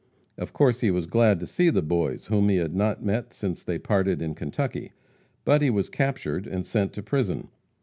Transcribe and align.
Of 0.35 0.51
course 0.51 0.79
he 0.81 0.89
was 0.89 1.05
glad 1.05 1.39
to 1.41 1.45
see 1.45 1.69
the 1.69 1.83
Boys 1.83 2.25
whom 2.25 2.49
he 2.49 2.55
had 2.55 2.73
not 2.73 3.03
met 3.05 3.35
since 3.35 3.63
they 3.63 3.77
parted 3.77 4.19
in 4.19 4.33
Kentucky, 4.33 4.93
when 5.43 5.61
he 5.61 5.69
was 5.69 5.91
captured 5.91 6.47
and 6.47 6.65
sent 6.65 6.91
to 6.93 7.03
prison. 7.03 7.49